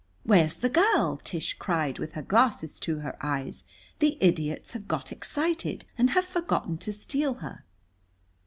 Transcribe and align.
"Where's 0.23 0.55
the 0.55 0.67
girl?" 0.67 1.17
Tish 1.23 1.53
cried 1.59 1.99
with 1.99 2.13
her 2.13 2.23
glasses 2.23 2.79
to 2.79 3.01
her 3.01 3.15
eyes. 3.23 3.65
"The 3.99 4.17
idiots 4.19 4.71
have 4.71 4.87
got 4.87 5.11
excited 5.11 5.85
and 5.95 6.09
have 6.09 6.25
forgotten 6.25 6.79
to 6.79 6.91
steal 6.91 7.35
her." 7.35 7.65